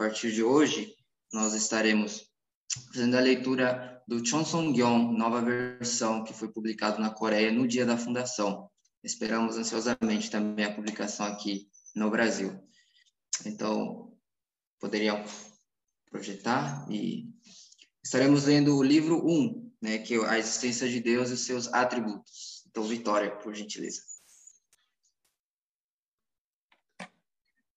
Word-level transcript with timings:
partir 0.00 0.32
de 0.32 0.42
hoje, 0.42 0.96
nós 1.30 1.52
estaremos 1.52 2.26
fazendo 2.86 3.18
a 3.18 3.20
leitura 3.20 4.02
do 4.08 4.24
Chonsong-gyeong, 4.24 5.14
nova 5.14 5.42
versão 5.42 6.24
que 6.24 6.32
foi 6.32 6.50
publicado 6.50 6.98
na 6.98 7.10
Coreia 7.10 7.52
no 7.52 7.68
dia 7.68 7.84
da 7.84 7.98
fundação. 7.98 8.70
Esperamos 9.04 9.58
ansiosamente 9.58 10.30
também 10.30 10.64
a 10.64 10.74
publicação 10.74 11.26
aqui 11.26 11.68
no 11.94 12.10
Brasil. 12.10 12.58
Então, 13.44 14.16
poderiam 14.80 15.22
projetar 16.10 16.90
e 16.90 17.28
estaremos 18.02 18.46
lendo 18.46 18.78
o 18.78 18.82
livro 18.82 19.22
1, 19.22 19.72
né, 19.82 19.98
que 19.98 20.14
é 20.14 20.26
a 20.26 20.38
existência 20.38 20.88
de 20.88 20.98
Deus 21.00 21.28
e 21.28 21.36
seus 21.36 21.70
atributos. 21.74 22.64
Então, 22.70 22.84
Vitória, 22.84 23.36
por 23.36 23.54
gentileza. 23.54 24.00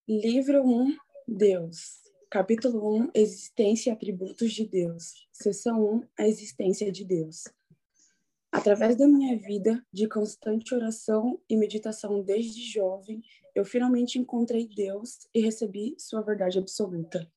Livro 0.08 0.64
1, 0.64 0.98
Deus. 1.28 2.03
Capítulo 2.34 2.98
1, 2.98 3.12
Existência 3.14 3.92
e 3.92 3.94
Atributos 3.94 4.52
de 4.52 4.66
Deus. 4.66 5.28
Seção 5.32 5.86
1, 5.98 6.04
A 6.18 6.28
Existência 6.28 6.92
de 6.92 7.06
Deus. 7.06 7.44
Através 8.52 8.96
da 8.96 9.08
minha 9.08 9.38
vida 9.38 9.86
de 9.94 10.10
constante 10.10 10.74
oração 10.74 11.40
e 11.48 11.56
meditação 11.56 12.24
desde 12.24 12.60
jovem, 12.72 13.22
eu 13.54 13.64
finalmente 13.64 14.18
encontrei 14.18 14.68
Deus 14.68 15.28
e 15.32 15.42
recebi 15.42 15.94
sua 16.00 16.24
verdade 16.24 16.58
absoluta. 16.58 17.32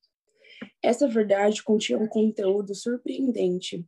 Essa 0.81 1.07
verdade 1.07 1.61
continha 1.61 1.99
um 1.99 2.07
conteúdo 2.07 2.73
surpreendente 2.73 3.87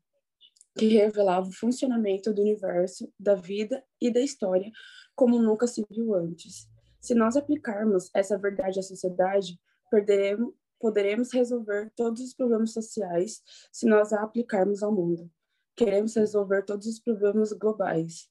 que 0.77 0.89
revelava 0.89 1.49
o 1.49 1.53
funcionamento 1.53 2.31
do 2.31 2.43
universo, 2.43 3.11
da 3.19 3.33
vida 3.33 3.83
e 3.99 4.13
da 4.13 4.21
história 4.21 4.71
como 5.15 5.41
nunca 5.41 5.65
se 5.65 5.83
viu 5.89 6.13
antes. 6.13 6.69
Se 7.01 7.15
nós 7.15 7.35
aplicarmos 7.35 8.11
essa 8.13 8.37
verdade 8.37 8.77
à 8.79 8.83
sociedade, 8.83 9.59
perderemos, 9.89 10.53
poderemos 10.79 11.31
resolver 11.31 11.91
todos 11.95 12.21
os 12.21 12.33
problemas 12.33 12.71
sociais 12.71 13.41
se 13.71 13.85
nós 13.85 14.13
a 14.13 14.23
aplicarmos 14.23 14.81
ao 14.81 14.91
mundo 14.91 15.29
queremos 15.79 16.13
resolver 16.13 16.63
todos 16.63 16.87
os 16.87 16.99
problemas 16.99 17.53
globais. 17.53 18.29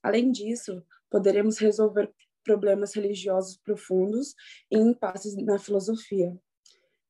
Além 0.00 0.30
disso, 0.30 0.86
poderemos 1.10 1.58
resolver 1.58 2.14
problemas 2.44 2.94
religiosos 2.94 3.56
profundos 3.56 4.36
e 4.70 4.78
impasses 4.78 5.34
na 5.34 5.58
filosofia. 5.58 6.40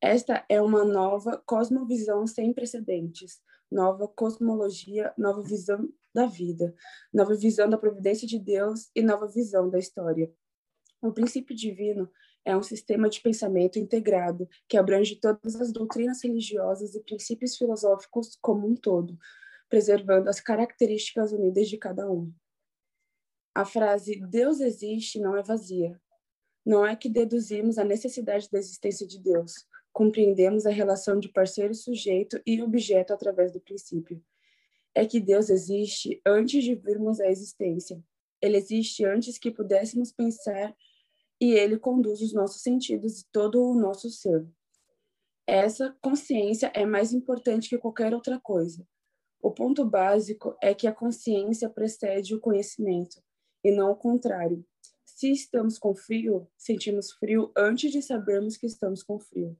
Esta 0.00 0.46
é 0.48 0.62
uma 0.62 0.82
nova 0.82 1.36
cosmovisão 1.44 2.26
sem 2.26 2.54
precedentes, 2.54 3.38
nova 3.70 4.08
cosmologia, 4.08 5.12
nova 5.18 5.42
visão 5.42 5.92
da 6.14 6.24
vida, 6.24 6.74
nova 7.12 7.34
visão 7.34 7.68
da 7.68 7.76
providência 7.76 8.26
de 8.26 8.38
Deus 8.38 8.90
e 8.96 9.02
nova 9.02 9.28
visão 9.28 9.68
da 9.68 9.78
história. 9.78 10.32
O 11.02 11.12
princípio 11.12 11.56
divino 11.56 12.10
é 12.44 12.56
um 12.56 12.62
sistema 12.62 13.08
de 13.08 13.20
pensamento 13.20 13.78
integrado 13.78 14.48
que 14.68 14.76
abrange 14.76 15.16
todas 15.16 15.56
as 15.56 15.72
doutrinas 15.72 16.22
religiosas 16.22 16.94
e 16.94 17.02
princípios 17.02 17.56
filosóficos 17.56 18.36
como 18.40 18.66
um 18.66 18.74
todo, 18.74 19.18
preservando 19.68 20.28
as 20.28 20.40
características 20.40 21.32
unidas 21.32 21.68
de 21.68 21.78
cada 21.78 22.10
um. 22.10 22.32
A 23.54 23.64
frase 23.64 24.20
Deus 24.28 24.60
existe 24.60 25.18
não 25.18 25.36
é 25.36 25.42
vazia. 25.42 26.00
Não 26.64 26.84
é 26.84 26.94
que 26.94 27.08
deduzimos 27.08 27.78
a 27.78 27.84
necessidade 27.84 28.48
da 28.50 28.58
existência 28.58 29.06
de 29.06 29.18
Deus, 29.18 29.66
compreendemos 29.92 30.66
a 30.66 30.70
relação 30.70 31.18
de 31.18 31.28
parceiro, 31.28 31.74
sujeito 31.74 32.40
e 32.46 32.62
objeto 32.62 33.12
através 33.12 33.52
do 33.52 33.60
princípio. 33.60 34.22
É 34.94 35.06
que 35.06 35.20
Deus 35.20 35.48
existe 35.48 36.20
antes 36.26 36.62
de 36.62 36.74
virmos 36.74 37.20
a 37.20 37.28
existência. 37.28 38.02
Ele 38.40 38.56
existe 38.56 39.04
antes 39.04 39.38
que 39.38 39.50
pudéssemos 39.50 40.12
pensar 40.12 40.74
e 41.40 41.52
ele 41.52 41.78
conduz 41.78 42.20
os 42.20 42.32
nossos 42.32 42.62
sentidos 42.62 43.20
e 43.20 43.26
todo 43.32 43.62
o 43.62 43.74
nosso 43.74 44.10
ser. 44.10 44.46
Essa 45.46 45.96
consciência 46.00 46.70
é 46.74 46.84
mais 46.84 47.12
importante 47.12 47.68
que 47.68 47.78
qualquer 47.78 48.14
outra 48.14 48.38
coisa. 48.38 48.86
O 49.42 49.50
ponto 49.50 49.84
básico 49.84 50.54
é 50.62 50.74
que 50.74 50.86
a 50.86 50.92
consciência 50.92 51.68
precede 51.68 52.34
o 52.34 52.40
conhecimento, 52.40 53.22
e 53.64 53.70
não 53.70 53.90
o 53.90 53.96
contrário. 53.96 54.64
Se 55.04 55.32
estamos 55.32 55.78
com 55.78 55.94
frio, 55.94 56.46
sentimos 56.56 57.10
frio 57.12 57.50
antes 57.56 57.90
de 57.90 58.02
sabermos 58.02 58.56
que 58.56 58.66
estamos 58.66 59.02
com 59.02 59.18
frio. 59.18 59.58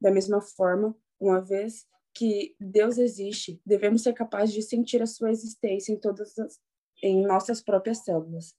Da 0.00 0.10
mesma 0.10 0.40
forma, 0.40 0.96
uma 1.20 1.40
vez 1.40 1.86
que 2.14 2.56
Deus 2.58 2.98
existe, 2.98 3.60
devemos 3.64 4.02
ser 4.02 4.14
capazes 4.14 4.54
de 4.54 4.62
sentir 4.62 5.02
a 5.02 5.06
sua 5.06 5.30
existência 5.30 5.92
em 5.92 5.96
todas 6.00 6.38
as, 6.38 6.58
em 7.02 7.24
nossas 7.26 7.60
próprias 7.62 7.98
células. 7.98 8.56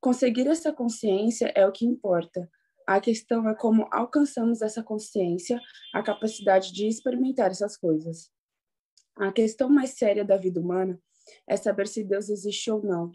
Conseguir 0.00 0.46
essa 0.46 0.72
consciência 0.72 1.52
é 1.54 1.66
o 1.66 1.72
que 1.72 1.84
importa. 1.84 2.50
A 2.86 3.00
questão 3.00 3.48
é 3.48 3.54
como 3.54 3.86
alcançamos 3.90 4.62
essa 4.62 4.82
consciência, 4.82 5.60
a 5.92 6.02
capacidade 6.02 6.72
de 6.72 6.86
experimentar 6.86 7.50
essas 7.50 7.76
coisas. 7.76 8.30
A 9.16 9.30
questão 9.30 9.68
mais 9.68 9.90
séria 9.90 10.24
da 10.24 10.36
vida 10.36 10.60
humana 10.60 11.00
é 11.46 11.56
saber 11.56 11.86
se 11.86 12.02
Deus 12.02 12.28
existe 12.28 12.70
ou 12.70 12.82
não. 12.82 13.12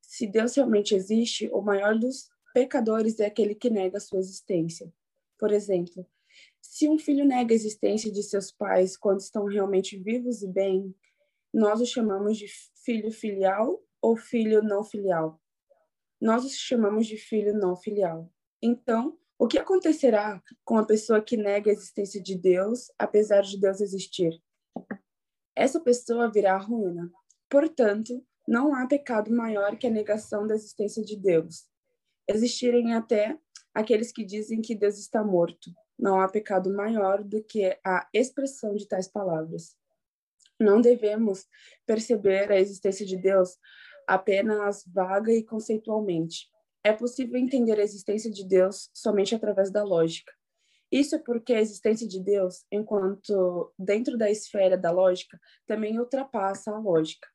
Se 0.00 0.26
Deus 0.26 0.54
realmente 0.54 0.94
existe, 0.94 1.48
o 1.52 1.60
maior 1.60 1.98
dos 1.98 2.28
pecadores 2.54 3.20
é 3.20 3.26
aquele 3.26 3.54
que 3.54 3.68
nega 3.68 4.00
sua 4.00 4.18
existência. 4.18 4.92
Por 5.38 5.52
exemplo, 5.52 6.06
se 6.60 6.88
um 6.88 6.98
filho 6.98 7.24
nega 7.24 7.52
a 7.52 7.54
existência 7.54 8.10
de 8.10 8.22
seus 8.22 8.50
pais 8.50 8.96
quando 8.96 9.20
estão 9.20 9.44
realmente 9.44 9.98
vivos 9.98 10.42
e 10.42 10.48
bem, 10.48 10.94
nós 11.54 11.80
o 11.80 11.86
chamamos 11.86 12.36
de 12.36 12.46
filho 12.84 13.10
filial 13.10 13.82
ou 14.02 14.16
filho 14.16 14.62
não 14.62 14.84
filial. 14.84 15.40
Nós 16.20 16.44
o 16.44 16.50
chamamos 16.50 17.06
de 17.06 17.16
filho 17.16 17.54
não 17.54 17.76
filial. 17.76 18.30
Então, 18.60 19.16
o 19.38 19.46
que 19.46 19.58
acontecerá 19.58 20.42
com 20.64 20.76
a 20.76 20.84
pessoa 20.84 21.22
que 21.22 21.36
nega 21.36 21.70
a 21.70 21.72
existência 21.72 22.22
de 22.22 22.36
Deus, 22.36 22.90
apesar 22.98 23.42
de 23.42 23.58
Deus 23.58 23.80
existir? 23.80 24.42
essa 25.56 25.80
pessoa 25.80 26.30
virá 26.30 26.54
a 26.54 26.58
ruína. 26.58 27.10
Portanto, 27.48 28.24
não 28.46 28.74
há 28.74 28.86
pecado 28.86 29.32
maior 29.32 29.76
que 29.76 29.86
a 29.86 29.90
negação 29.90 30.46
da 30.46 30.54
existência 30.54 31.02
de 31.02 31.16
Deus. 31.16 31.66
Existirem 32.28 32.94
até 32.94 33.38
aqueles 33.72 34.12
que 34.12 34.24
dizem 34.24 34.60
que 34.60 34.74
Deus 34.74 34.98
está 34.98 35.22
morto. 35.22 35.70
Não 35.98 36.20
há 36.20 36.28
pecado 36.28 36.74
maior 36.74 37.22
do 37.22 37.42
que 37.42 37.78
a 37.84 38.08
expressão 38.12 38.74
de 38.74 38.86
tais 38.88 39.08
palavras. 39.08 39.76
Não 40.60 40.80
devemos 40.80 41.46
perceber 41.86 42.50
a 42.50 42.58
existência 42.58 43.04
de 43.04 43.16
Deus 43.16 43.56
apenas 44.06 44.84
vaga 44.86 45.32
e 45.32 45.42
conceitualmente. 45.42 46.48
É 46.82 46.92
possível 46.92 47.38
entender 47.38 47.78
a 47.78 47.82
existência 47.82 48.30
de 48.30 48.46
Deus 48.46 48.90
somente 48.92 49.34
através 49.34 49.70
da 49.70 49.82
lógica. 49.82 50.32
Isso 50.92 51.16
é 51.16 51.18
porque 51.18 51.54
a 51.54 51.60
existência 51.60 52.06
de 52.06 52.20
Deus, 52.20 52.64
enquanto 52.70 53.72
dentro 53.78 54.16
da 54.16 54.30
esfera 54.30 54.76
da 54.76 54.90
lógica, 54.90 55.40
também 55.66 55.98
ultrapassa 55.98 56.70
a 56.70 56.78
lógica. 56.78 57.26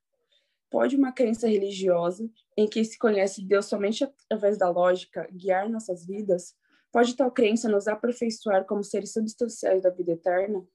Pode 0.70 0.96
uma 0.96 1.12
crença 1.12 1.48
religiosa, 1.48 2.30
em 2.56 2.68
que 2.68 2.86
se 2.86 2.98
conhece 2.98 3.44
Deus 3.44 3.66
somente 3.66 4.04
através 4.04 4.58
da 4.58 4.70
lógica, 4.70 5.28
guiar 5.32 5.68
nossas 5.68 6.06
vidas? 6.06 6.54
Pode 6.92 7.16
tal 7.16 7.32
crença 7.32 7.68
nos 7.68 7.88
aperfeiçoar 7.88 8.66
como 8.66 8.84
seres 8.84 9.12
substanciais 9.12 9.82
da 9.82 9.90
vida 9.90 10.12
eterna? 10.12 10.66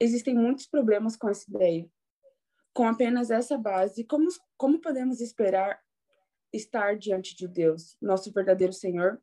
Existem 0.00 0.34
muitos 0.34 0.66
problemas 0.66 1.16
com 1.16 1.28
essa 1.28 1.48
ideia. 1.48 1.88
Com 2.72 2.86
apenas 2.86 3.30
essa 3.30 3.56
base, 3.56 4.04
como, 4.04 4.28
como 4.56 4.80
podemos 4.80 5.20
esperar 5.20 5.80
estar 6.52 6.96
diante 6.96 7.36
de 7.36 7.46
Deus, 7.46 7.96
nosso 8.00 8.32
verdadeiro 8.32 8.72
Senhor? 8.72 9.20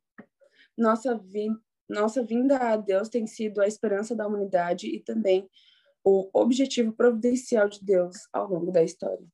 Nossa 0.78 1.18
vida 1.18 1.59
nossa 1.92 2.24
vinda 2.24 2.58
a 2.58 2.78
Deus 2.78 3.09
tem 3.09 3.28
sido 3.28 3.62
a 3.62 3.68
esperança 3.68 4.16
da 4.16 4.26
humanidade 4.26 4.88
e 4.88 5.02
também 5.02 5.50
o 6.04 6.30
objetivo 6.34 6.94
providencial 6.94 7.68
de 7.68 7.84
Deus 7.84 8.16
ao 8.32 8.48
longo 8.48 8.72
da 8.72 8.82
história. 8.82 9.28